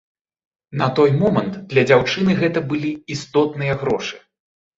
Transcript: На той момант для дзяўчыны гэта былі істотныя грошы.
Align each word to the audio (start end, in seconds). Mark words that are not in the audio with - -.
На 0.79 0.87
той 0.99 1.11
момант 1.19 1.53
для 1.73 1.83
дзяўчыны 1.89 2.31
гэта 2.41 2.65
былі 2.73 2.91
істотныя 3.19 3.79
грошы. 3.85 4.15